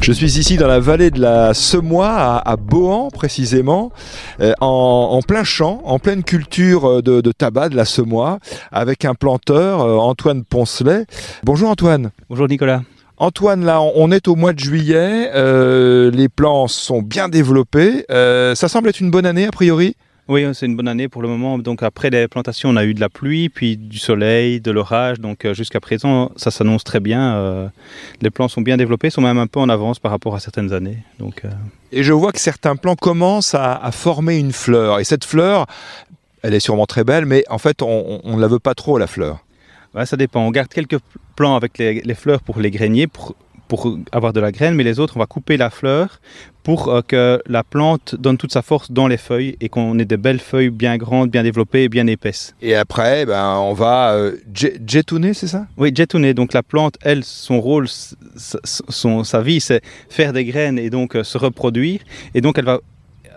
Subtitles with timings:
[0.00, 3.92] Je suis ici dans la vallée de la Semois, à, à Bohan précisément,
[4.40, 8.38] euh, en, en plein champ, en pleine culture euh, de, de tabac de la Semois,
[8.70, 11.04] avec un planteur, euh, Antoine Poncelet.
[11.44, 12.12] Bonjour Antoine.
[12.30, 12.80] Bonjour Nicolas.
[13.18, 18.06] Antoine, là, on est au mois de juillet, euh, les plants sont bien développés.
[18.10, 19.96] Euh, ça semble être une bonne année a priori?
[20.32, 21.58] Oui, c'est une bonne année pour le moment.
[21.58, 25.20] Donc après les plantations, on a eu de la pluie, puis du soleil, de l'orage.
[25.20, 27.34] Donc euh, jusqu'à présent, ça s'annonce très bien.
[27.34, 27.68] Euh,
[28.22, 30.72] les plants sont bien développés, sont même un peu en avance par rapport à certaines
[30.72, 30.96] années.
[31.18, 31.50] Donc euh,
[31.92, 35.00] Et je vois que certains plants commencent à, à former une fleur.
[35.00, 35.66] Et cette fleur,
[36.40, 39.08] elle est sûrement très belle, mais en fait, on ne la veut pas trop, la
[39.08, 39.44] fleur.
[39.94, 40.40] ouais, ça dépend.
[40.46, 41.00] On garde quelques
[41.36, 43.34] plants avec les, les fleurs pour les grainiers, pour,
[43.72, 46.20] pour avoir de la graine, mais les autres, on va couper la fleur
[46.62, 50.04] pour euh, que la plante donne toute sa force dans les feuilles et qu'on ait
[50.04, 52.54] de belles feuilles bien grandes, bien développées et bien épaisses.
[52.60, 54.36] Et après, ben, on va euh,
[54.86, 55.68] jettouner, c'est ça?
[55.78, 56.34] Oui, jetonner.
[56.34, 57.86] Donc la plante, elle, son rôle,
[58.36, 62.00] son, sa vie, c'est faire des graines et donc euh, se reproduire.
[62.34, 62.78] Et donc elle va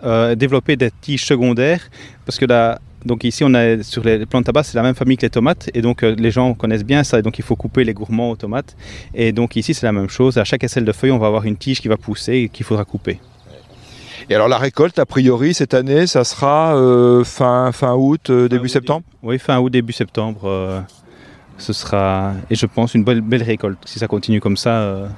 [0.04, 1.88] euh, développer des tiges secondaires
[2.26, 5.16] parce que la, donc ici on est sur les plantes tabac, c'est la même famille
[5.16, 7.18] que les tomates et donc euh, les gens connaissent bien ça.
[7.18, 8.76] Et donc il faut couper les gourmands aux tomates.
[9.14, 10.36] Et donc ici c'est la même chose.
[10.38, 12.66] À chaque aisselle de feuilles, on va avoir une tige qui va pousser et qu'il
[12.66, 13.18] faudra couper.
[14.28, 18.48] Et alors la récolte, a priori, cette année, ça sera euh, fin, fin août, euh,
[18.48, 19.04] début août, septembre?
[19.22, 20.40] Oui, fin août, début septembre.
[20.44, 20.80] euh,
[21.58, 23.78] ce sera, et je pense, une belle, belle récolte.
[23.84, 25.08] Si ça continue comme ça, euh,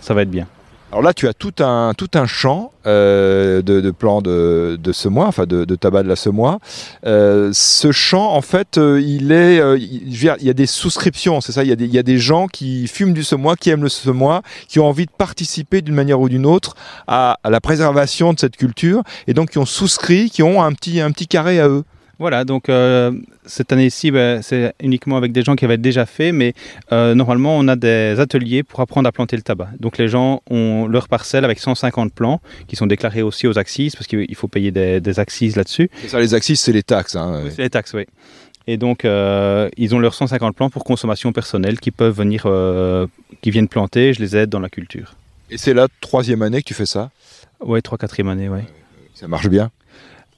[0.00, 0.46] ça va être bien.
[0.92, 5.26] Alors là, tu as tout un, tout un champ euh, de, plants de, de semois,
[5.26, 6.58] enfin de, tabac de la semois.
[7.06, 10.50] Euh, ce champ, en fait, euh, il est, euh, il, je veux dire, il y
[10.50, 11.64] a des souscriptions, c'est ça?
[11.64, 13.84] Il y, a des, il y a des gens qui fument du semois, qui aiment
[13.84, 16.74] le semois, qui ont envie de participer d'une manière ou d'une autre
[17.06, 20.74] à, à la préservation de cette culture, et donc qui ont souscrit, qui ont un
[20.74, 21.84] petit, un petit carré à eux.
[22.18, 22.68] Voilà, donc
[23.44, 26.54] cette année-ci, ben, c'est uniquement avec des gens qui avaient déjà fait, mais
[26.92, 29.68] euh, normalement, on a des ateliers pour apprendre à planter le tabac.
[29.80, 33.94] Donc les gens ont leur parcelle avec 150 plants qui sont déclarés aussi aux axes,
[33.94, 35.90] parce qu'il il faut payer des, des axes là-dessus.
[36.06, 37.16] Ça, les axes, c'est les taxes.
[37.16, 37.42] hein.
[37.50, 38.04] C'est les taxes, oui.
[38.68, 43.08] Et donc, euh, ils ont leurs 150 plants pour consommation personnelle qui peuvent venir, euh,
[43.40, 45.14] qui viennent planter, je les aide dans la culture.
[45.50, 47.10] Et c'est la troisième année que tu fais ça?
[47.60, 48.60] Oui, 3-4e année, oui.
[49.14, 49.70] Ça marche bien?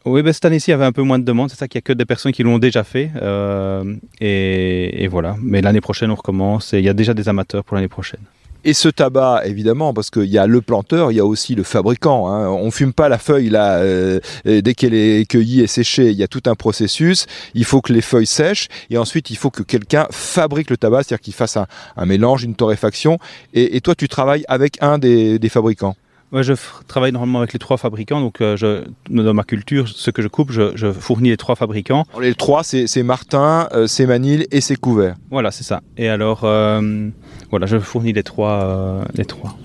[0.06, 1.48] Oui, ben, cette année-ci, il y avait un peu moins de demandes.
[1.50, 3.10] C'est ça qu'il n'y a que des personnes qui l'ont déjà fait.
[3.22, 5.36] euh, et, voilà.
[5.40, 6.74] Mais l'année prochaine, on recommence.
[6.74, 8.20] Et il y a déjà des amateurs pour l'année prochaine.
[8.66, 11.62] Et ce tabac, évidemment, parce qu'il y a le planteur, il y a aussi le
[11.62, 12.28] fabricant.
[12.28, 12.48] Hein.
[12.48, 16.10] On fume pas la feuille là euh, dès qu'elle est cueillie et séchée.
[16.10, 17.26] Il y a tout un processus.
[17.54, 21.02] Il faut que les feuilles sèchent et ensuite il faut que quelqu'un fabrique le tabac,
[21.02, 23.18] c'est-à-dire qu'il fasse un, mélange, une torréfaction.
[23.52, 25.96] Et, toi, tu travailles avec un des fabricants?
[26.34, 26.54] Moi, je
[26.88, 28.20] travaille normalement avec les trois fabricants.
[28.20, 31.54] Donc, euh, je, dans ma culture, ce que je coupe, je, je fournis les trois
[31.54, 32.06] fabricants.
[32.10, 35.14] Alors, les trois, c'est Martin, euh, c'est Manil et c'est Couvert.
[35.30, 35.80] Voilà, c'est ça.
[35.96, 37.08] Et alors, euh,
[37.50, 39.04] voilà, je fournis les trois.
[39.14, 39.56] les trois.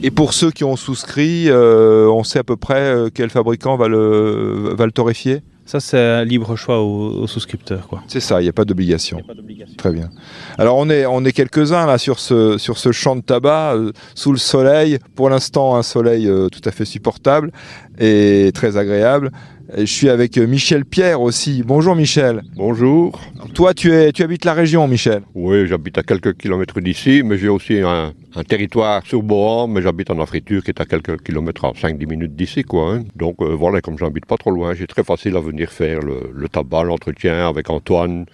[0.00, 4.72] Et pour ceux qui ont souscrit, on sait à peu près quel fabricant va le,
[4.78, 5.42] va le torréfier?
[5.68, 7.88] Ça, c'est un libre choix aux, aux souscripteurs.
[7.88, 8.02] Quoi.
[8.08, 9.20] C'est ça, il n'y a pas d'obligation.
[9.20, 9.76] pas d'obligation.
[9.76, 10.08] Très bien.
[10.56, 13.92] Alors on est, on est quelques-uns là sur ce, sur ce champ de tabac, euh,
[14.14, 14.98] sous le soleil.
[15.14, 17.52] Pour l'instant, un soleil euh, tout à fait supportable
[17.98, 19.30] et très agréable.
[19.76, 21.62] Et je suis avec euh, Michel Pierre aussi.
[21.62, 22.42] Bonjour Michel.
[22.56, 23.20] Bonjour.
[23.54, 25.22] Toi, tu, es, tu habites la région, Michel.
[25.34, 29.82] Oui, j'habite à quelques kilomètres d'ici, mais j'ai aussi un, un territoire sur Bohan, mais
[29.82, 32.94] j'habite en Afriture qui est à quelques kilomètres, à 5-10 minutes d'ici, quoi.
[32.94, 33.04] hein.
[33.14, 36.30] Donc euh, voilà, comme j'habite pas trop loin, j'ai très facile à venir faire le,
[36.34, 38.24] le tabac, l'entretien avec Antoine.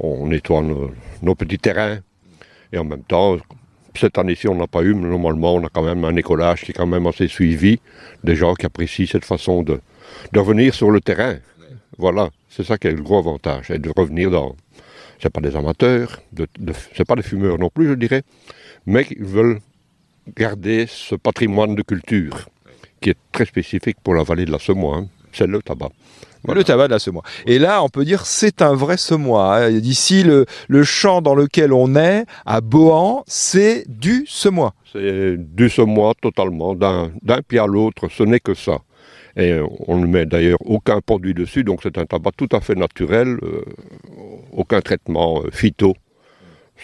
[0.00, 0.90] On nettoie nos,
[1.22, 1.98] nos petits terrains.
[2.72, 3.36] Et en même temps,
[3.94, 6.70] cette année-ci, on n'a pas eu, mais normalement, on a quand même un écolage qui
[6.70, 7.78] est quand même assez suivi.
[8.24, 9.80] Des gens qui apprécient cette façon de,
[10.32, 11.36] de revenir sur le terrain.
[11.98, 14.54] Voilà, c'est ça qui est le gros avantage, et de revenir dans.
[15.20, 18.22] C'est pas des amateurs, de, de- c'est pas des fumeurs non plus, je dirais,
[18.86, 19.58] mais qui veulent
[20.36, 22.48] garder ce patrimoine de culture
[23.00, 24.96] qui est très spécifique pour la vallée de la Semois.
[24.98, 25.08] hein.
[25.32, 25.90] C'est le tabac.
[26.44, 26.60] Voilà.
[26.60, 27.22] Le tabac de la semois.
[27.46, 29.56] Et là, on peut dire c'est un vrai semois.
[29.56, 29.70] hein.
[29.72, 34.74] D'ici, le, le champ dans lequel on est, à Bohan, c'est du semois.
[34.92, 37.10] C'est du semois totalement, d'un
[37.46, 38.78] pied à l'autre, ce n'est que ça.
[39.38, 39.56] Et
[39.86, 43.38] on ne met d'ailleurs aucun produit dessus, donc c'est un tabac tout à fait naturel,
[43.44, 43.62] euh,
[44.52, 45.94] aucun traitement euh, phyto.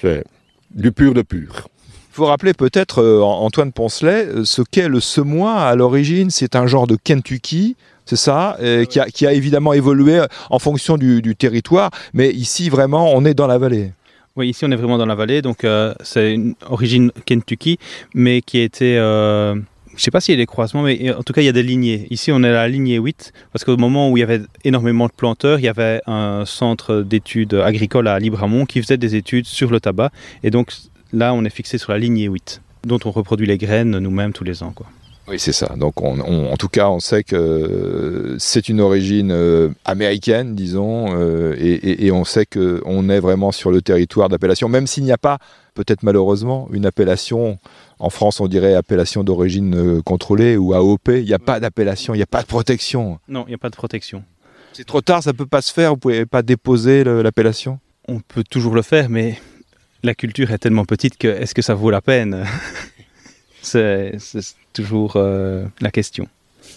[0.00, 0.24] C'est
[0.70, 1.68] du pur de pur.
[1.88, 6.30] Il faut rappeler peut-être, euh, Antoine Poncelet, ce qu'est le semois à l'origine.
[6.30, 7.74] C'est un genre de Kentucky,
[8.06, 11.90] c'est ça, euh, qui, a, qui a évidemment évolué en fonction du, du territoire.
[12.12, 13.90] Mais ici, vraiment, on est dans la vallée.
[14.36, 17.78] Oui, ici on est vraiment dans la vallée, donc euh, c'est une origine Kentucky,
[18.14, 18.96] mais qui a été.
[19.94, 21.44] Euh, je ne sais pas s'il y a des croisements, mais en tout cas il
[21.46, 22.06] y a des lignées.
[22.10, 25.06] Ici on est à la lignée 8, parce qu'au moment où il y avait énormément
[25.06, 29.46] de planteurs, il y avait un centre d'études agricoles à Libramont qui faisait des études
[29.46, 30.10] sur le tabac.
[30.42, 30.72] Et donc
[31.12, 34.44] là, on est fixé sur la lignée 8, dont on reproduit les graines nous-mêmes tous
[34.44, 34.74] les ans.
[35.26, 35.72] Oui, c'est ça.
[35.78, 41.06] Donc, on, on- en tout cas, on sait que c'est une origine euh, américaine, disons,
[41.16, 45.12] euh, et- et on sait qu'on est vraiment sur le territoire d'appellation, même s'il n'y
[45.12, 45.38] a pas,
[45.74, 47.58] peut-être malheureusement, une appellation.
[47.98, 51.08] En France, on dirait appellation d'origine euh, contrôlée ou AOP.
[51.08, 53.18] Il n'y a pas d'appellation, il n'y a pas de protection.
[53.28, 54.24] Non, il n'y a pas de protection.
[54.72, 55.90] C'est trop tard, ça peut pas se faire.
[55.90, 57.78] Vous pouvez pas déposer l'appellation?
[58.08, 59.38] On peut toujours le faire, mais
[60.02, 62.44] la culture est tellement petite que est-ce que ça vaut la peine?
[63.62, 64.18] C'est
[64.72, 66.28] toujours euh, la question.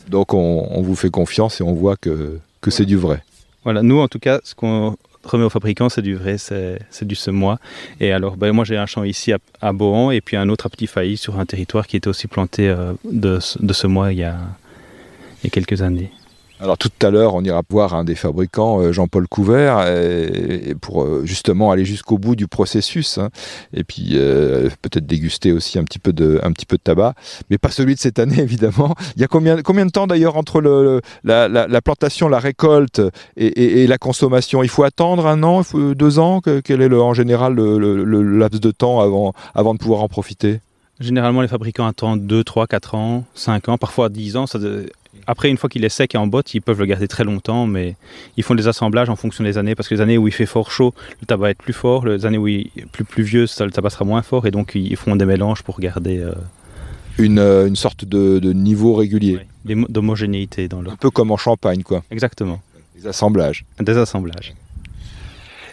[0.08, 3.24] Donc, on, on vous fait confiance et on voit que, que c'est du vrai.
[3.64, 4.96] Voilà, nous en tout cas, ce qu'on
[5.28, 7.60] remet aux fabricants, c'est du vrai, c'est du semois.
[8.00, 10.66] Et alors, ben, moi j'ai un champ ici à, à Bohan et puis un autre
[10.66, 14.20] à Petit Failly sur un territoire qui était aussi planté euh, de, de semois il
[14.20, 14.38] y a,
[15.42, 16.12] il y a quelques années.
[16.60, 19.78] Alors tout à l'heure, on ira voir un des fabricants, euh, Jean-Paul Couvert,
[20.82, 23.30] pour euh, justement aller jusqu'au bout du processus, hein,
[23.74, 27.14] et puis euh, peut-être déguster aussi un petit peu de, un petit peu de tabac,
[27.52, 28.96] mais pas celui de cette année évidemment.
[29.16, 30.60] Il y a combien, combien de temps d'ailleurs entre
[31.24, 33.02] la, la- la plantation, la récolte
[33.36, 34.64] et, la consommation?
[34.64, 36.42] Il faut attendre un an, deux ans?
[36.42, 40.08] Que- Quel est le, en général le, laps de temps avant, avant de pouvoir en
[40.08, 40.60] profiter?
[41.00, 44.48] Généralement, les fabricants attendent 2, 3, 4 ans, 5 ans, parfois 10 ans.
[45.28, 47.68] Après, une fois qu'il est sec et en botte, ils peuvent le garder très longtemps,
[47.68, 47.96] mais
[48.38, 50.46] ils font des assemblages en fonction des années, parce que les années où il fait
[50.46, 53.46] fort chaud, le tabac va être plus fort, les années où il est plus pluvieux,
[53.46, 56.32] ça, le tabac sera moins fort, et donc ils font des mélanges pour garder euh,
[57.18, 60.92] une, euh, une sorte de, de niveau régulier, des d'homogénéité dans le...
[60.92, 62.62] un peu comme en Champagne, quoi, Exactement,
[62.96, 63.66] les assemblages.
[63.80, 64.54] des assemblages.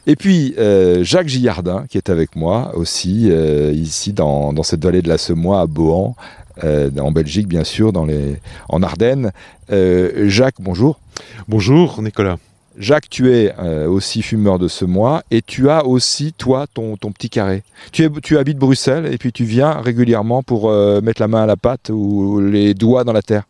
[0.07, 4.85] Et puis euh, Jacques Gillardin, qui est avec moi aussi, euh, ici dans, dans cette
[4.85, 6.15] vallée de la Semois à Bohan,
[6.63, 8.37] euh, en Belgique bien sûr, dans les,
[8.69, 9.33] en Ardennes.
[9.73, 11.01] Euh, Jacques, bonjour.
[11.49, 12.39] Bonjour Nicolas.
[12.77, 17.13] Jacques, tu es euh, aussi fumeur de semois et tu as aussi, toi, ton, ton
[17.13, 17.63] petit carré.
[17.93, 21.45] Tu, es, tu habites Bruxelles et puis tu viens régulièrement pour euh, mettre la main
[21.45, 23.45] à la pâte ou les doigts dans la terre.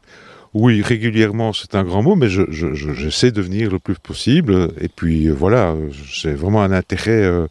[0.54, 3.96] Oui, régulièrement, c'est un grand mot, mais je- je- je- j'essaie de venir le plus
[3.96, 4.68] possible.
[4.80, 5.74] Et puis euh, voilà,
[6.08, 7.46] j'ai vraiment un intérêt euh,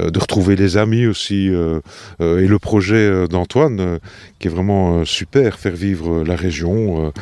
[0.00, 1.46] euh, de retrouver les amis aussi
[2.20, 3.98] et le projet d'Antoine,
[4.38, 7.12] qui est vraiment super, faire vivre la région.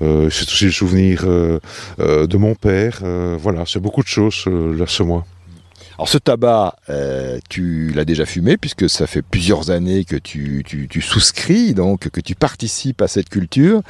[0.00, 3.00] c'est aussi le souvenir de mon père.
[3.38, 5.24] voilà, c'est beaucoup de choses, là, ce mois.
[5.96, 10.64] Alors ce tabac, euh, tu l'as déjà fumé puisque ça fait plusieurs années que tu,
[11.00, 13.80] souscris, donc que tu participes à cette culture.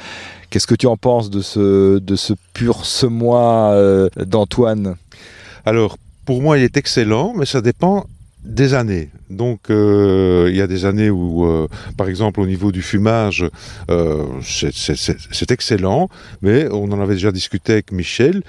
[0.50, 4.96] Qu'est-ce que tu en penses de ce, de ce pur semois euh, d'Antoine?
[5.64, 5.96] Alors,
[6.26, 8.06] pour moi, il est excellent, mais ça dépend
[8.44, 9.08] des années.
[9.30, 11.48] Donc, euh, il y a des années où,
[11.96, 13.48] par exemple, au niveau du fumage,
[14.42, 16.10] c'est excellent,
[16.42, 18.42] mais on en avait déjà discuté avec Michel.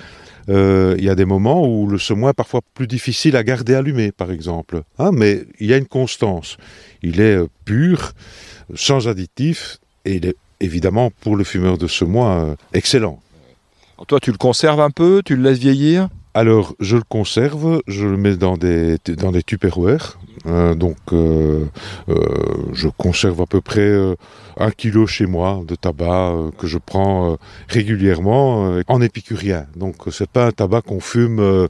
[0.49, 3.75] Euh, il y a des moments où le semois est parfois plus difficile à garder
[3.75, 4.83] allumé, par exemple.
[4.99, 6.57] Hein, mais il y a une constance.
[7.01, 8.11] Il est euh, pur,
[8.75, 13.19] sans additifs, et il est évidemment, pour le fumeur de semois, euh, excellent.
[14.07, 16.09] Toi, tu le conserves un peu, tu le laisses vieillir?
[16.37, 19.41] Alors, je le conserve, je le mets dans des, dans des.
[20.47, 21.63] Euh, donc, euh,
[22.09, 22.15] euh,
[22.73, 24.15] je conserve à peu près euh,
[24.57, 27.37] un kilo chez moi de tabac que je prends
[27.69, 29.65] régulièrement en épicurien.
[29.77, 31.67] Donc, c'est pas un tabac qu'on fume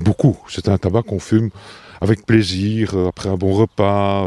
[0.00, 0.38] beaucoup.
[0.48, 1.50] C'est un tabac qu'on fume
[2.00, 4.26] avec plaisir, après un bon repas,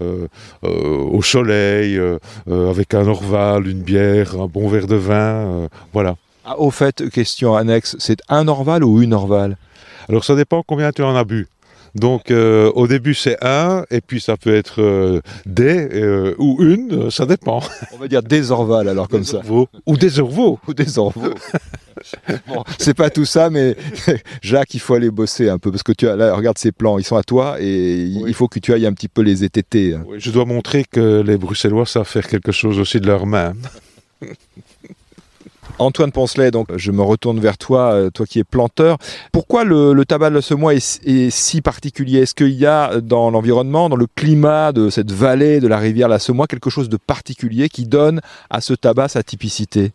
[0.00, 2.00] au soleil,
[2.48, 5.68] avec un orval, une bière, un bon verre de vin.
[5.92, 6.16] voilà.
[6.48, 9.56] Ah, Au fait, question annexe, c'est un Orval ou une Orval?
[10.08, 11.48] Alors ça dépend combien tu en as bu.
[11.96, 16.62] Donc euh, au début c'est un, et puis ça peut être euh, des euh, ou
[16.62, 17.60] une, ça dépend.
[17.94, 19.38] On va dire des Orval alors comme ça.
[19.38, 19.68] Orvaux.
[19.86, 20.60] Ou des orvaux.
[20.68, 21.34] Ou des Orvaux.
[22.46, 23.76] bon, c'est pas tout ça, mais
[24.42, 26.98] Jacques, il faut aller bosser un peu parce que tu as là, regarde ces plans,
[26.98, 29.94] ils sont à toi et il faut que tu ailles un petit peu les ététer.
[29.94, 30.04] hein.
[30.06, 33.54] Oui, je dois montrer que les Bruxellois savent faire quelque chose aussi de leurs mains.
[35.78, 38.96] Antoine Poncelet, donc je me retourne vers toi, euh, toi qui es planteur.
[39.30, 42.20] Pourquoi le, le tabac de la semois est, est si particulier?
[42.20, 46.08] Est-ce qu'il y a dans l'environnement, dans le climat de cette vallée de la rivière
[46.08, 49.92] la Semois, quelque chose de particulier qui donne à ce tabac sa typicité?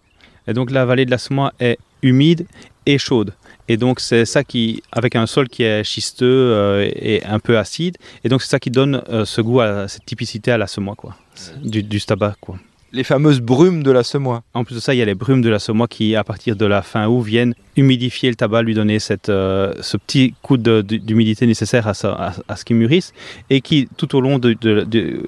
[0.47, 2.45] Et donc la vallée de la Semois est humide
[2.85, 3.33] et chaude.
[3.67, 7.57] Et donc c'est ça qui, avec un sol qui est schisteux euh, et un peu
[7.57, 10.67] acide, et donc c'est ça qui donne euh, ce goût, à cette typicité à la
[10.67, 11.15] semois, quoi,
[11.63, 12.57] du, du tabac, quoi.
[12.93, 14.43] Les fameuses brumes de la Semois.
[14.53, 16.57] En plus de ça, il y a les brumes de la semois qui, à partir
[16.57, 20.57] de la fin août, viennent humidifier le tabac, lui donner cette, euh, ce petit coup
[20.57, 23.13] d'humidité nécessaire à, ça- à- à ce qu'il mûrisse,
[23.49, 25.23] et qui, tout au long de, de- de-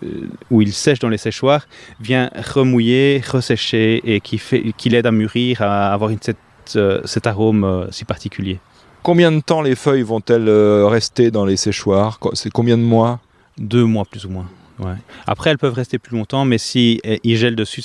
[0.52, 1.66] où il sèche dans les séchoirs,
[2.02, 6.36] vient remouiller, ressécher, et qui, fait, qui l'aide à mûrir, à avoir une, cette,
[6.76, 8.60] euh, cet arôme euh, si particulier.
[9.04, 12.20] Combien de temps les feuilles vont-elles rester dans les séchoirs?
[12.34, 13.22] C'est combien de mois?
[13.58, 14.50] Deux mois plus ou moins.
[14.80, 14.96] Ouais.
[15.28, 17.84] Après, elles peuvent rester plus longtemps, mais si ils gèlent dessus,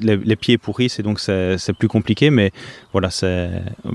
[0.00, 2.30] les, les, pieds pourrissent et donc c'est plus compliqué.
[2.30, 2.50] Mais
[2.92, 3.50] voilà, c'est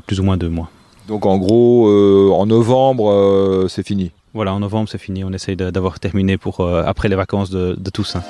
[0.05, 0.69] plus ou moins deux mois.
[1.09, 4.11] Donc en gros, euh, en novembre, euh, c'est fini.
[4.35, 5.23] Voilà, en novembre, c'est fini.
[5.23, 8.23] On essaye d'avoir terminé pour euh, après les vacances de, de Toussaint.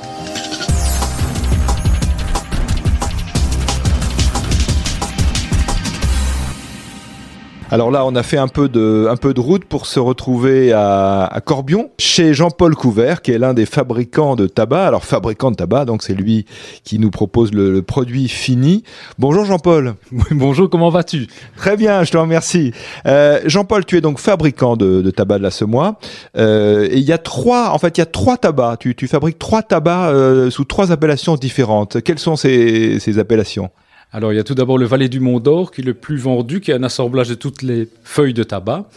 [7.72, 10.74] Alors là, on a fait un peu de, un peu de route pour se retrouver
[10.74, 14.88] à, à Corbion, chez Jean-Paul Couvert, qui est l'un des fabricants de tabac.
[14.88, 16.48] Alors, fabricant de tabac, donc c'est lui
[16.84, 18.84] qui nous propose le, le produit fini.
[19.20, 19.94] Bonjour Jean-Paul.
[20.32, 21.28] Bonjour, comment vas-tu?
[21.58, 22.72] Très bien, je te remercie.
[23.06, 26.00] Euh, Jean-Paul, tu es donc fabricant de, de tabac de la Semois.
[26.38, 28.80] Euh, et il y a trois, en fait, il y a trois tabacs.
[28.80, 32.02] Tu, tu fabriques trois tabacs euh, sous trois appellations différentes.
[32.02, 33.70] Quelles sont ces, ces appellations?
[34.12, 36.18] Alors, il y a tout d'abord le Valet du Mont d'Or, qui est le plus
[36.18, 38.90] vendu, qui est un assemblage de toutes les feuilles de tabac,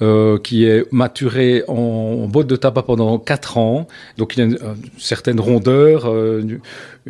[0.00, 3.86] euh, qui est maturé en, en de tabac pendant 4 ans.
[4.16, 6.42] Donc, il a une, une certaine rondeur, euh,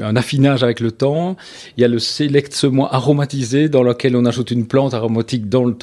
[0.02, 1.36] un affinage avec le temps.
[1.76, 5.64] Il y a le Select Semois aromatisé, dans lequel on ajoute une plante aromatique dans
[5.64, 5.74] le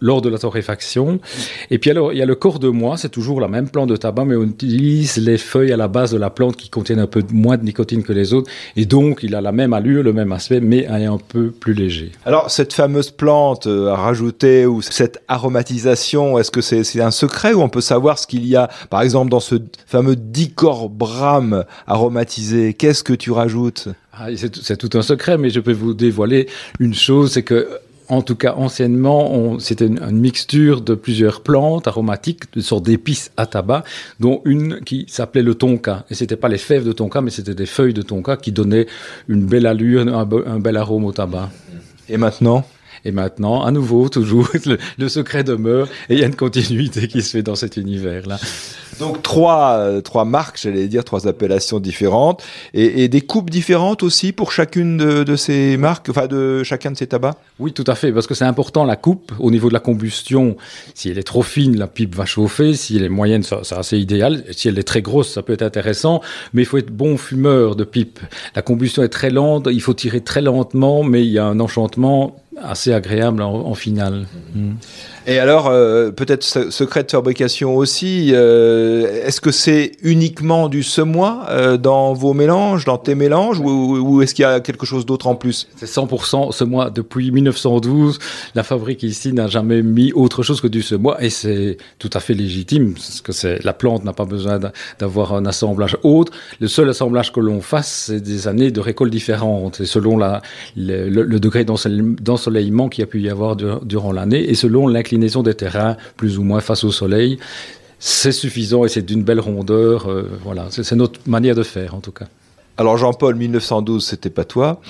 [0.00, 1.20] lors de la torréfaction.
[1.70, 3.88] Et puis, alors, il y a le corps de mois, c'est toujours la même plante
[3.88, 7.00] de tabac, mais on utilise les feuilles à la base de la plante qui contiennent
[7.00, 8.50] un peu moins de nicotine que les autres.
[8.76, 12.12] Et donc, il a la même allure, le même aspect, mais un peu plus léger.
[12.24, 17.52] Alors, cette fameuse plante à rajouter ou cette aromatisation, est-ce que c'est est un secret
[17.52, 19.56] ou on peut savoir ce qu'il y a, par exemple, dans ce
[19.86, 22.74] fameux dicorbram aromatisé?
[22.74, 23.57] Qu'est-ce que tu rajoutes
[24.12, 26.48] ah, C'est tout un secret, mais je peux vous dévoiler
[26.78, 27.68] une chose, c'est que
[28.08, 33.30] en tout cas anciennement, c'était une, une, mixture de plusieurs plantes aromatiques, de sortes d'épices
[33.36, 33.84] à tabac,
[34.18, 36.06] dont une qui s'appelait le tonka.
[36.10, 38.86] Et c'était pas les fèves de tonka, mais c'était des feuilles de tonka qui donnaient
[39.28, 41.50] une belle allure, un, un bel arôme au tabac.
[42.08, 42.64] Et maintenant?
[43.04, 47.08] Et maintenant, à nouveau, toujours, le, le, secret demeure et il y a une continuité
[47.08, 48.38] qui se fait dans cet univers-là.
[48.98, 52.42] Donc trois, euh, trois marques, j'allais dire, trois appellations différentes
[52.74, 56.90] et, et, des coupes différentes aussi pour chacune de, de, ces marques, enfin de chacun
[56.90, 57.36] de ces tabacs?
[57.58, 60.56] Oui, tout à fait, parce que c'est important la coupe au niveau de la combustion.
[60.94, 62.74] Si elle est trop fine, la pipe va chauffer.
[62.74, 64.44] Si elle est moyenne, c'est assez idéal.
[64.50, 66.20] Si elle est très grosse, ça peut être intéressant.
[66.52, 68.18] Mais il faut être bon fumeur de pipe.
[68.56, 71.60] La combustion est très lente, il faut tirer très lentement, mais il y a un
[71.60, 74.26] enchantement assez agréable en, en finale.
[74.54, 74.72] Mmh.
[75.30, 81.44] Et alors, euh, peut-être secret de fabrication aussi, euh, est-ce que c'est uniquement du semois
[81.50, 85.26] euh, dans vos mélanges, dans tes mélanges, ou, est-ce qu'il y a quelque chose d'autre
[85.26, 85.68] en plus?
[85.76, 86.88] C'est 100% semois.
[86.88, 88.18] Depuis 1912,
[88.54, 92.20] la fabrique ici n'a jamais mis autre chose que du semois, et c'est tout à
[92.20, 94.58] fait légitime, parce que la plante n'a pas besoin
[94.98, 96.32] d'avoir un assemblage autre.
[96.58, 101.38] Le seul assemblage que l'on fasse, c'est des années de récolte différentes, et selon le,
[101.38, 104.86] degré d'ensoleillement qu'il y a pu y avoir durant l'année, et selon
[105.18, 107.38] l'inclinaison des terrains plus ou moins face au soleil.
[107.98, 110.08] C'est suffisant et c'est d'une belle rondeur.
[110.08, 112.28] Euh, voilà, c'est notre manière de faire en tout cas.
[112.78, 114.80] Alors Jean-Paul, 1912, c'était pas toi.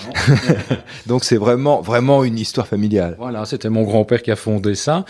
[1.06, 3.16] Donc c'est vraiment, vraiment une histoire familiale.
[3.18, 5.06] Voilà, c'était mon grand-père qui a fondé ça,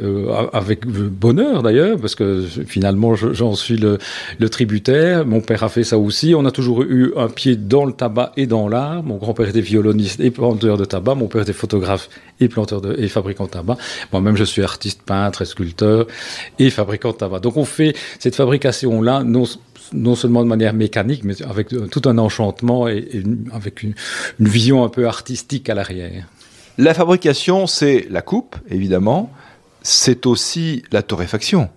[0.00, 3.98] euh, avec bonheur d'ailleurs, parce que finalement j'en suis le,
[4.38, 5.26] le, tributaire.
[5.26, 6.32] Mon père a fait ça aussi.
[6.36, 9.02] On a toujours eu un pied dans le tabac et dans l'art.
[9.02, 11.16] Mon grand-père était violoniste et planteur de tabac.
[11.16, 12.08] Mon père était photographe
[12.38, 13.76] et planteur de, et fabricant de tabac.
[14.12, 16.06] Moi-même, je suis artiste, peintre et sculpteur
[16.60, 17.40] et fabricant de tabac.
[17.40, 19.46] Donc on fait cette fabrication-là, non
[19.92, 23.22] non seulement de manière mécanique, mais avec tout un enchantement et,
[23.52, 23.94] avec une,
[24.38, 26.26] vision un peu artistique à l'arrière.
[26.78, 29.30] La fabrication, c'est la coupe, évidemment,
[29.82, 31.68] c'est aussi la torréfaction.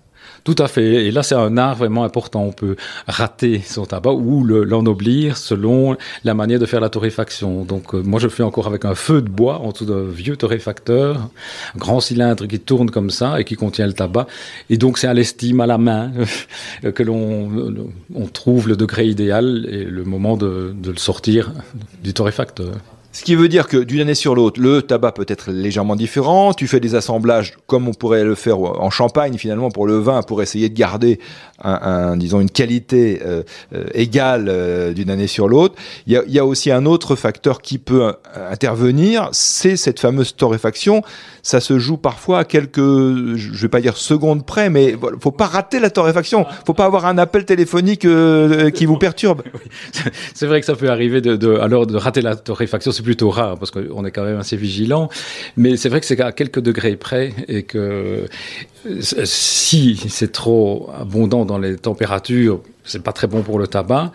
[0.44, 1.06] Tout à fait.
[1.06, 2.42] Et là, c'est un art vraiment important.
[2.42, 7.64] On peut rater son tabac ou l'ennoblir le, selon la manière de faire la torréfaction.
[7.64, 10.36] Donc, euh, moi, je fais encore avec un feu de bois en dessous d'un vieux
[10.36, 11.30] torréfacteur,
[11.74, 14.26] un grand cylindre qui tourne comme ça et qui contient le tabac.
[14.68, 16.12] Et donc, c'est à l'estime, à la main,
[16.94, 21.52] que l'on on trouve le degré idéal et le moment de, de le sortir
[22.02, 22.74] du torréfacteur.
[23.14, 26.52] Ce qui veut dire que d'une année sur l'autre, le tabac peut être légèrement différent.
[26.52, 30.22] Tu fais des assemblages comme on pourrait le faire en champagne finalement pour le vin,
[30.22, 31.20] pour essayer de garder
[32.16, 33.42] disons une qualité euh,
[33.72, 35.76] euh, égale euh, d'une année sur l'autre.
[36.06, 38.14] Il, y, a aussi un autre facteur qui peut
[38.50, 41.02] intervenir, c'est cette fameuse torréfaction.
[41.42, 45.46] Ça se joue parfois à quelques, je vais pas dire secondes près, mais faut pas
[45.46, 46.46] rater la torréfaction.
[46.66, 48.06] Faut pas avoir un appel téléphonique
[48.74, 49.42] qui vous perturbe.
[50.34, 53.70] C'est vrai que ça peut arriver de alors de rater la torréfaction plutôt rare parce
[53.70, 55.08] qu'on est quand même assez vigilant.
[55.56, 58.26] Mais c'est vrai que c'est à quelques degrés près et que
[59.02, 64.12] si c'est trop abondant dans les températures, c'est pas très bon pour le tabac.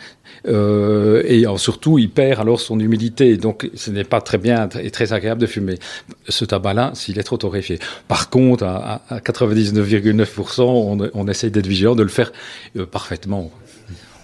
[0.47, 3.35] Euh, et surtout, il perd alors son humidité.
[3.37, 5.75] Donc, ce n'est pas très bien et très agréable de fumer
[6.27, 7.79] ce tabac-là s'il est trop torréfié.
[8.07, 12.31] Par contre, à, 99,9%, on, on, essaye d'être vigilant, de le faire
[12.77, 13.51] euh, parfaitement.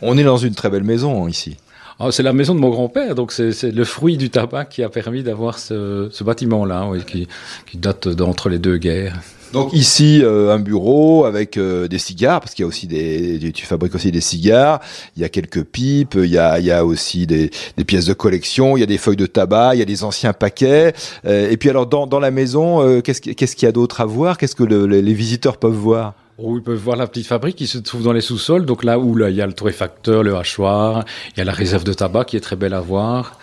[0.02, 1.58] On est dans une très belle maison ici.
[1.98, 4.90] Ah, c'est la maison de mon grand-père, donc c'est le fruit du tabac qui a
[4.90, 7.28] permis d'avoir ce, bâtiment-là, qui,
[7.76, 9.18] date d'entre les deux guerres.
[9.54, 13.54] Donc ici, euh, un bureau avec euh, des cigares, parce qu'il y a aussi des,
[13.54, 14.82] tu fabriques aussi des cigares.
[15.16, 17.50] Il y a quelques pipes, il y a, aussi des,
[17.88, 20.34] pièces de collection, il y a des feuilles de tabac, il y a des anciens
[20.34, 20.94] paquets.
[21.26, 24.38] Euh, et puis alors dans la maison, qu'est-ce qu'il y a d'autre à voir?
[24.38, 26.14] Qu'est-ce que les visiteurs peuvent voir?
[26.38, 28.66] Oh, ils peuvent voir la petite fabrique qui se trouve dans les sous-sols.
[28.66, 31.54] Donc là où là, il y a le torréfacteur, le hachoir, il y a la
[31.54, 33.40] réserve de tabac qui est très belle à voir.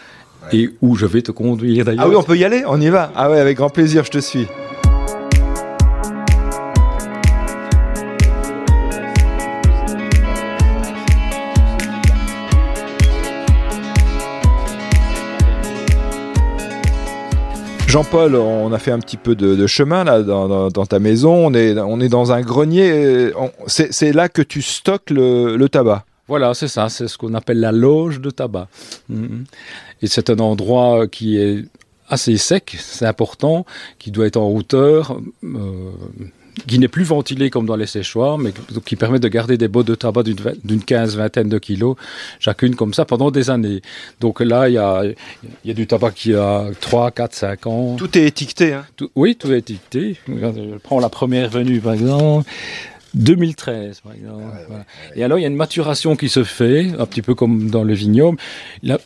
[0.52, 2.04] Et où je vais te conduire d'ailleurs.
[2.04, 3.12] Ah oui, on peut y aller, on y va.
[3.14, 4.46] Ah ouais, avec grand plaisir, je te suis.
[17.92, 21.34] Jean-Paul, on a fait un petit peu de, chemin là dans, ta maison.
[21.34, 23.30] On est, on est dans un grenier.
[23.66, 26.06] C'est là que tu stockes le, tabac.
[26.26, 26.88] Voilà, c'est ça.
[26.88, 28.68] C'est ce qu'on appelle la loge de tabac.
[29.12, 29.44] Mm-hmm.
[30.00, 31.66] Et c'est un endroit qui est
[32.08, 33.66] assez sec, c'est important,
[33.98, 35.20] qui doit être en hauteur.
[35.44, 35.90] Euh,
[36.66, 38.52] qui n'est plus ventilé comme dans les séchoirs, mais
[38.84, 41.96] qui permet de garder des bottes de tabac d'une quinze, vingtaine de kilos,
[42.38, 43.82] chacune comme ça, pendant des années.
[44.20, 45.02] Donc là, il y a,
[45.64, 47.96] y a, du tabac qui a 3, 4, 5 ans.
[47.96, 50.16] Tout est étiqueté, hein Oui, tout est étiqueté.
[50.28, 52.48] Je prends la première venue, par exemple.
[53.14, 54.42] 2013, par exemple.
[55.14, 57.84] Et alors, il y a une maturation qui se fait, un petit peu comme dans
[57.84, 58.38] le vignoble.
[58.82, 58.98] Il y a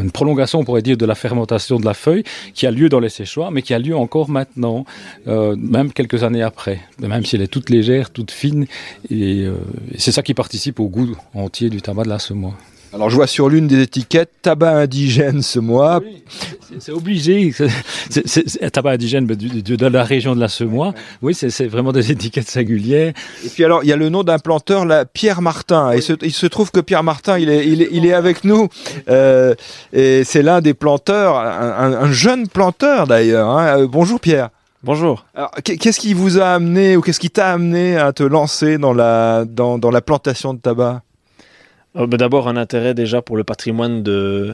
[0.00, 3.00] une prolongation, on pourrait dire, de la fermentation de la feuille qui a lieu dans
[3.00, 4.84] les séchoirs, mais qui a lieu encore maintenant,
[5.26, 8.66] euh, même quelques années après, même si elle est toute légère, toute fine.
[9.10, 9.56] Et, euh,
[9.92, 12.54] et c'est ça qui participe au goût entier du tabac de la semois.
[12.92, 16.00] Alors je vois sur l'une des étiquettes tabac indigène ce mois.
[16.78, 17.52] C'est obligé.
[18.10, 20.94] C'est tabac indigène de, la région de la Semois.
[21.22, 23.12] Oui, c'est vraiment des étiquettes singulières.
[23.44, 25.92] Et puis alors il y a le nom d'un planteur, là, Pierre Martin.
[25.92, 28.68] Et il se trouve que Pierre Martin, il est, il est, avec nous.
[29.08, 29.54] Euh,
[29.92, 33.50] et c'est l'un des planteurs, un, jeune planteur d'ailleurs.
[33.50, 33.80] Hein.
[33.80, 34.50] Euh, bonjour Pierre.
[34.82, 35.24] Bonjour.
[35.64, 39.44] Qu'est-ce qui vous a amené ou qu'est-ce qui t'a amené à te lancer dans la,
[39.44, 41.02] dans, dans la plantation de tabac?
[41.96, 44.52] Euh, bah, d'abord, un intérêt déjà pour le patrimoine de,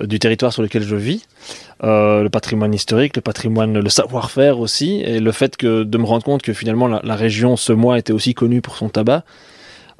[0.00, 1.26] euh, du territoire sur lequel je vis,
[1.82, 6.04] euh, le patrimoine historique, le patrimoine, le savoir-faire aussi, et le fait que, de me
[6.04, 9.24] rendre compte que finalement la, région ce mois était aussi connue pour son tabac.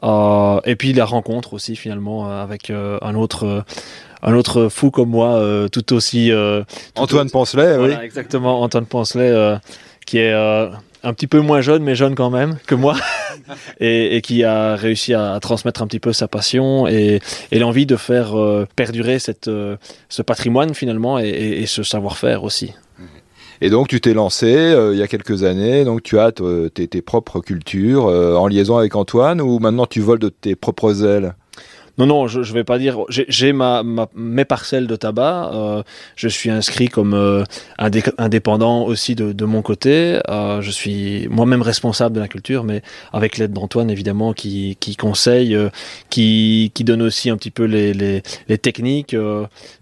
[0.02, 3.64] et puis la rencontre aussi finalement avec un autre
[4.24, 6.32] un autre fou comme moi, tout aussi.
[6.96, 7.90] Antoine Poncelet, oui.
[8.02, 9.58] Exactement, Antoine Poncelet,
[10.04, 10.32] qui est
[11.02, 12.96] un petit peu moins jeune, mais jeune quand même que moi,
[13.80, 17.20] et, qui a réussi à, transmettre un petit peu sa passion et,
[17.52, 19.76] l'envie de faire euh, perdurer cette, euh,
[20.08, 22.72] ce patrimoine finalement et, ce savoir-faire aussi.
[23.60, 26.88] Et donc tu t'es lancé euh, il y a quelques années, donc tu as tes,
[26.88, 31.34] tes, propres cultures en liaison avec Antoine ou maintenant tu voles de tes propres ailes?
[31.98, 32.98] Non, non, je ne vais pas dire.
[33.08, 33.82] J'ai ma,
[34.14, 35.50] mes parcelles de tabac.
[35.52, 35.82] Euh,
[36.16, 37.44] je suis inscrit comme euh,
[37.78, 40.18] indépendant aussi de, mon côté.
[40.30, 45.56] Euh, je suis moi-même responsable de la culture, mais avec l'aide d'Antoine, évidemment, qui, conseille,
[46.08, 49.14] qui, donne aussi un petit peu les, les, techniques.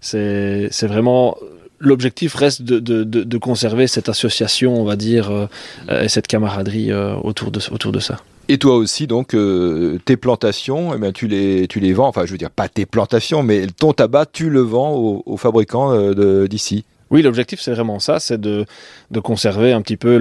[0.01, 1.37] C'est vraiment
[1.79, 5.47] l'objectif reste de, conserver cette association, on va dire,
[5.89, 8.17] et cette camaraderie autour, de, autour de ça.
[8.47, 12.31] Et toi aussi, donc, euh, tes plantations, eh tu, les, tu les vends, enfin, je
[12.31, 16.83] veux dire, pas tes plantations, mais ton tabac, tu le vends aux, fabricants euh, d'ici.
[17.11, 18.65] Oui, l'objectif, c'est vraiment ça, c'est de,
[19.11, 20.15] de, conserver un petit peu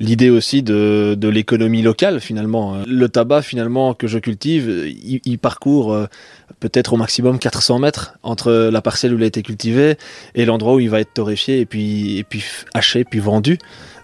[0.00, 2.82] l'idée le, aussi de, de l'économie locale, finalement.
[2.84, 4.92] Le tabac, finalement, que je cultive,
[5.24, 6.06] il, parcourt euh,
[6.58, 9.96] peut-être au maximum 400 mètres entre la parcelle où il a été cultivé
[10.34, 12.42] et l'endroit où il va être torréfié et puis, et puis
[12.74, 13.58] haché, puis vendu.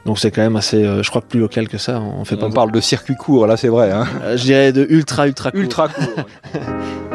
[0.06, 2.00] Donc c'est quand même assez, euh, je crois que plus local que ça.
[2.00, 3.90] On, fait on parle de circuit court, là c'est vrai.
[3.90, 4.06] Hein.
[4.22, 5.60] Euh, je dirais de ultra ultra court.
[5.60, 6.24] Ultra court.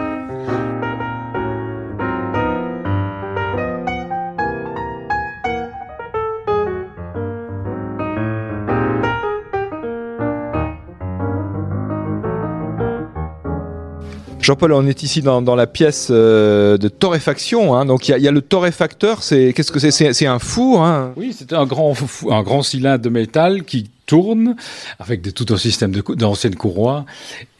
[14.41, 17.75] Jean-Paul, on est ici dans, la pièce euh, de torréfaction.
[17.75, 17.85] Hein.
[17.85, 19.21] donc il y, a le torréfacteur.
[19.23, 19.91] C'est qu'est-ce que c'est?
[19.91, 20.83] C'est un four.
[20.83, 21.13] Hein?
[21.15, 21.93] Oui, c'est un grand,
[22.29, 24.57] un grand cylindre de métal qui tourne
[24.99, 27.05] avec tout un système d'anciennes courroies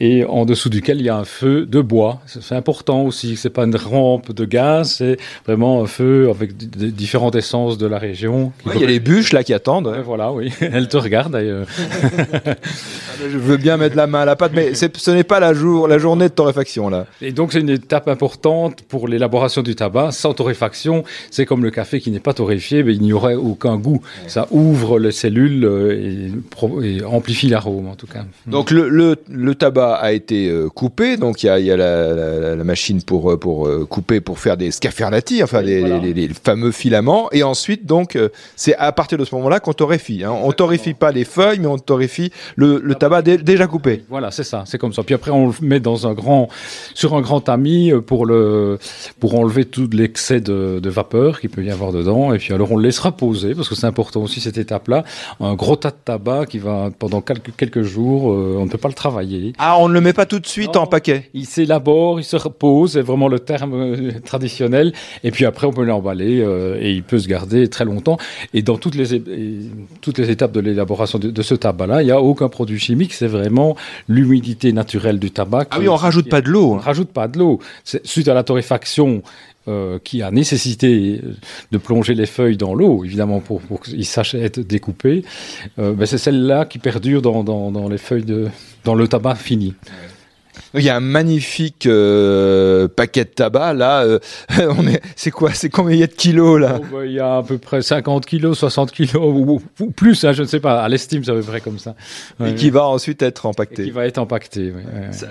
[0.00, 2.20] et en dessous duquel il y a un feu de bois.
[2.26, 3.38] C'est important aussi.
[3.38, 7.98] C'est pas une rampe de gaz, c'est vraiment un feu avec différentes essences de la
[7.98, 8.52] région.
[8.74, 9.96] il y a les bûches là qui attendent.
[10.04, 10.52] voilà, oui.
[10.60, 11.66] Elles te regardent d'ailleurs.
[13.22, 15.88] Je veux bien mettre la main à la pâte, mais ce n'est pas la, jour,
[15.88, 17.06] la journée de torréfaction là.
[17.22, 20.12] Et donc c'est une étape importante pour l'élaboration du tabac.
[20.12, 23.78] Sans torréfaction, c'est comme le café qui n'est pas torréfié, mais il n'y aurait aucun
[23.78, 24.02] goût.
[24.26, 26.28] Ça ouvre les cellules euh,
[26.82, 28.24] et, amplifie l'arôme en tout cas.
[28.46, 28.88] Donc le,
[29.28, 33.02] le, tabac a été euh, coupé, donc il y a, y a la, la, machine
[33.02, 37.28] pour, euh, pour couper, pour faire des scaferlati, enfin les, fameux filaments.
[37.32, 38.18] Et ensuite, donc,
[38.56, 40.24] c'est à partir de ce moment-là qu'on torréfie.
[40.24, 40.32] Hein.
[40.42, 44.04] On torréfie pas les feuilles, mais on torréfie le, le tabac déjà coupé.
[44.08, 45.02] Voilà, c'est ça, c'est comme ça.
[45.02, 46.48] Puis après, on le met dans un grand,
[46.94, 48.78] sur un grand tamis pour, le,
[49.20, 52.32] pour enlever tout l'excès de, de vapeur qu'il peut y avoir dedans.
[52.32, 55.04] Et puis alors, on le laisse reposer, parce que c'est important aussi cette étape-là.
[55.40, 58.78] Un gros tas de tabac qui va pendant quelques, quelques jours, euh, on ne peut
[58.78, 59.52] pas le travailler.
[59.58, 62.36] Ah, on ne le met pas tout de suite en paquet Il s'élabore, il se
[62.36, 64.92] repose, c'est vraiment le terme euh, traditionnel.
[65.24, 68.18] Et puis après, on peut l'emballer euh, et il peut se garder très longtemps.
[68.54, 69.22] Et dans toutes les,
[70.00, 73.26] toutes les étapes de l'élaboration de, ce tabac-là, il n'y a aucun produit chimique, c'est
[73.26, 73.76] vraiment
[74.08, 75.66] l'humidité naturelle du tabac.
[75.70, 76.74] Ah oui, on rajoute pas de l'eau.
[76.74, 77.58] On rajoute pas de l'eau.
[77.84, 79.22] Suite à la torréfaction,
[79.68, 81.20] euh, qui a nécessité
[81.70, 85.24] de plonger les feuilles dans l'eau, évidemment, pour, pour qu'ils sachent être découpés,
[85.78, 88.48] euh, ben c'est celle-là qui perdure dans, dans, dans, les feuilles de,
[88.84, 89.74] dans le tabac fini.
[90.74, 94.02] Il y a un magnifique euh, paquet de tabac là.
[94.02, 94.18] Euh,
[94.78, 96.78] on est, c'est quoi C'est combien il y a de kilos là?
[96.80, 99.60] Oh, bah, Il y a à peu près 50 kilos, 60 kilos ou,
[99.94, 100.24] plus.
[100.24, 100.82] Hein, je ne sais pas.
[100.82, 101.94] À l'estime, c'est à peu près comme ça.
[102.44, 103.84] Et qui va ensuite être empaqueté.
[103.84, 104.72] qui va être empaqueté.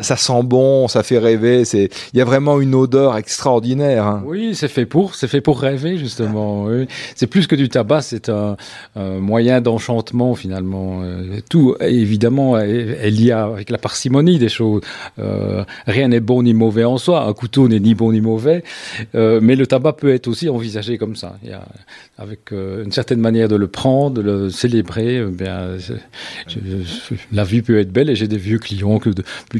[0.02, 1.66] Ça, sent bon, ça fait rêver.
[1.66, 4.06] C'est, il y a vraiment une odeur extraordinaire.
[4.06, 4.24] Hein.
[4.26, 6.68] Oui, c'est fait pour, c'est fait pour rêver justement.
[7.16, 8.58] C'est plus que du tabac, c'est un,
[8.96, 11.02] moyen d'enchantement finalement.
[11.04, 14.82] Euh, tout évidemment est, lié avec la parcimonie des choses.
[15.20, 15.31] Euh,
[15.88, 17.26] rien n'est bon ni mauvais en soi.
[17.26, 18.64] Un couteau n'est ni bon ni mauvais,
[19.16, 21.38] euh, mais le tabac peut être aussi envisagé comme ça.
[21.44, 21.64] Il y a,
[22.18, 25.24] avec euh, une certaine manière de le prendre, de le célébrer.
[25.26, 25.78] bien,
[27.32, 29.10] la vie peut être belle et j'ai des vieux clients que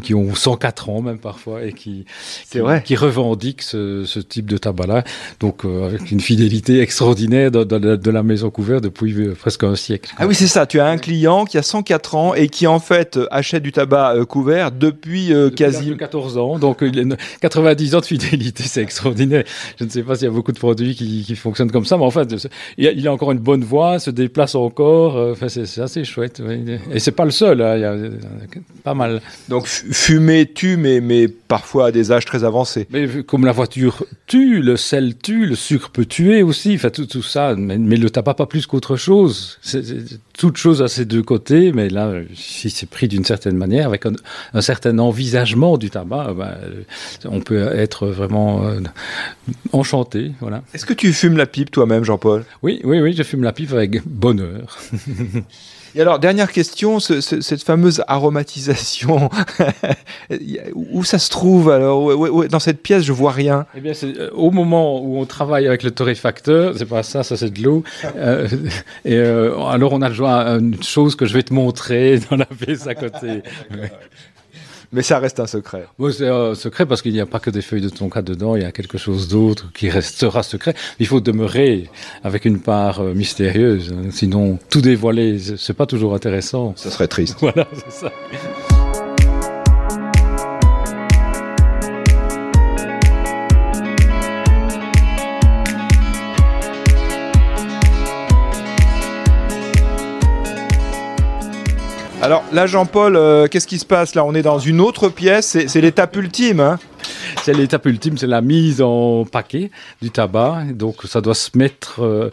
[0.02, 2.06] qui ont 104 ans même parfois et qui,
[2.50, 2.82] qui, vrai.
[2.84, 5.04] qui revendiquent ce, type de tabac-là.
[5.40, 10.14] Donc avec une fidélité extraordinaire de, la maison couverte depuis presque un siècle.
[10.18, 10.66] Ah oui, c'est ça.
[10.66, 14.16] Tu as un client qui a 104 ans et qui en fait achète du tabac
[14.28, 15.32] couvert depuis
[15.62, 16.84] quasi 14 ans, donc
[17.42, 19.44] 90 ans de fidélité, c'est extraordinaire.
[19.80, 22.04] Je ne sais pas s'il y a beaucoup de produits qui, fonctionnent comme ça, mais
[22.04, 22.36] en fait,
[22.78, 25.18] il a, encore une bonne voix, se déplace encore.
[25.18, 26.42] Euh, enfin, c'est assez chouette.
[26.92, 27.96] Et c'est pas le seul, hein, il y a
[28.84, 29.22] pas mal.
[29.50, 32.88] Donc fumer tue, mais, mais parfois à des âges très avancés.
[32.92, 36.76] Mais comme la voiture tue, le sel tue, le sucre peut tuer aussi.
[36.76, 39.58] Enfin, tout, tout ça, mais, le tabac pas plus qu'autre chose.
[39.62, 39.84] C'est
[40.42, 44.08] toute chose à ses deux côtés, mais là, si c'est pris d'une certaine manière, avec
[44.08, 44.14] un,
[44.56, 46.58] un certain envisagement du tabac, euh, bah,
[47.26, 48.80] on peut être vraiment euh,
[49.72, 50.32] enchanté.
[50.40, 50.64] Voilà.
[50.74, 52.44] Est-ce que tu fumes la pipe toi-même, Jean-Paul?
[52.64, 54.80] Oui, oui, oui, je fume la pipe avec bonheur.
[55.96, 59.30] Et alors, dernière question, cette fameuse aromatisation,
[60.74, 63.66] où ça se trouve alors Dans cette pièce, je vois rien.
[63.76, 67.36] Eh bien, c'est au moment où on travaille avec le torréfacteur, c'est pas ça, ça
[67.36, 67.84] c'est de l'eau.
[69.06, 72.46] et alors, on a le à une chose que je vais te montrer dans la
[72.46, 73.42] pièce à côté.
[74.94, 75.86] Mais ça reste un secret.
[76.00, 78.56] Oui, c'est un secret parce qu'il n'y a pas que des feuilles de tonka dedans,
[78.56, 80.74] il y a quelque chose d'autre qui restera secret.
[81.00, 81.90] Il faut demeurer
[82.24, 84.10] avec une part euh, mystérieuse, hein.
[84.12, 86.74] sinon tout dévoiler, c'est pas toujours intéressant.
[86.76, 87.38] Ça serait triste.
[87.42, 88.12] Voilà, c'est ça.
[102.22, 104.24] Alors là, Jean-Paul, euh, qu'est-ce qui se passe là?
[104.24, 106.60] On est dans une autre pièce, c'est l'étape ultime.
[106.60, 106.78] Hein?
[107.44, 109.72] C'est l'étape ultime, c'est la mise en paquet
[110.04, 110.66] du tabac.
[110.74, 112.30] Donc ça doit se mettre euh,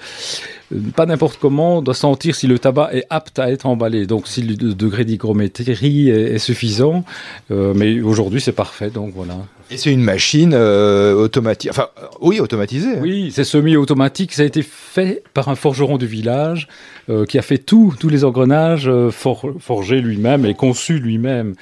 [0.95, 4.07] pas n'importe comment, on doit sentir si le tabac est apte à être emballé.
[4.07, 7.03] Donc si le degré d'hygrométrie est, suffisant,
[7.51, 8.91] euh, mais aujourd'hui c'est parfait.
[8.91, 9.37] Donc voilà.
[9.71, 11.89] Et c'est une machine automatique, enfin
[12.21, 12.97] oui automatisée.
[12.97, 13.01] Hein.
[13.03, 14.33] Oui, c'est semi-automatique.
[14.33, 16.69] Ça a été fait par un forgeron du village.
[17.11, 21.55] Euh, qui a fait tout, tous les engrenages euh, forgés lui-même et conçus lui-même.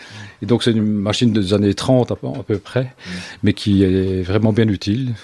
[0.42, 2.92] Et donc c'est une machine des années 30 à, peu près,
[3.45, 5.14] mais qui est vraiment bien utile.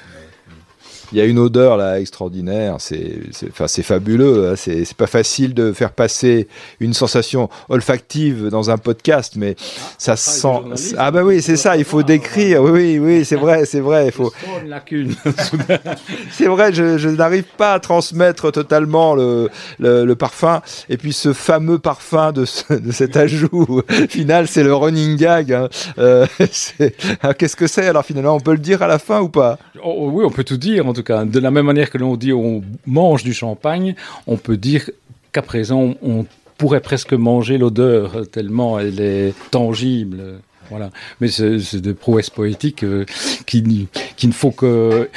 [1.12, 3.20] Il y a une odeur là extraordinaire, c'est
[3.51, 4.51] enfin, fabuleux.
[4.51, 4.55] Hein.
[4.57, 6.48] C'est pas facile de faire passer
[6.81, 9.57] une sensation olfactive dans un podcast, mais
[9.98, 10.48] ça sent.
[10.96, 11.77] Ah bah oui, c'est ça.
[11.77, 12.62] Il faut décrire.
[12.62, 14.07] Oui, oui, oui, c'est vrai, c'est vrai.
[14.07, 14.33] Il faut.
[16.31, 20.62] c'est vrai, je, je n'arrive pas à transmettre totalement le, le, parfum.
[20.88, 25.53] Et puis ce fameux parfum de, de cet ajout final, c'est le running gag.
[25.53, 25.68] Hein.
[25.98, 26.27] Euh,
[27.22, 27.87] ah, qu'est-ce que c'est?
[27.87, 29.59] Alors finalement On peut le dire à la fin ou pas?
[29.85, 32.32] Oh, Oui, on peut tout dire en tout De la même manière que l'on dit
[32.32, 33.94] on mange du champagne,
[34.26, 34.90] on peut dire
[35.32, 36.26] qu'à présent on
[36.58, 40.40] pourrait presque manger l'odeur tellement elle est tangible.
[40.70, 40.90] Voilà.
[41.20, 43.04] Mais c'est des prouesses poétiques euh,
[43.46, 45.10] qui, qui ne faut que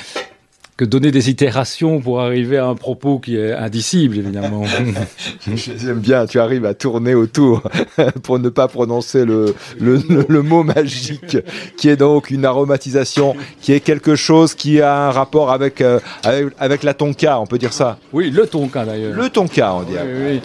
[0.78, 4.64] que donner des itérations pour arriver à un propos qui est indicible, évidemment.
[5.56, 7.64] J'aime bien, tu arrives à tourner autour
[8.24, 11.38] pour ne pas prononcer le, le, le, mot magique,
[11.78, 16.00] qui est donc une aromatisation, qui est quelque chose qui a un rapport avec, euh,
[16.24, 19.16] avec, avec, la tonka, on peut dire ça Oui, le tonka d'ailleurs.
[19.16, 20.04] Le tonka, on dirait.
[20.06, 20.42] Oui, oui.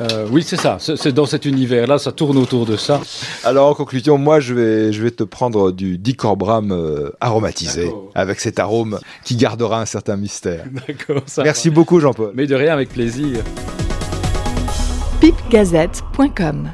[0.00, 0.78] Euh, oui, c'est ça.
[0.78, 3.00] C'est dans cet univers-là, ça tourne autour de ça.
[3.44, 8.40] Alors, en conclusion, moi, je vais, je vais te prendre du dicorbram euh, aromatisé, avec
[8.40, 10.64] cet arôme qui gardera un certain mystère.
[10.88, 11.22] D'accord.
[11.38, 12.32] Merci beaucoup, Jean-Paul.
[12.34, 13.42] Mais de rien, avec plaisir.
[15.20, 16.70] pipgazette.com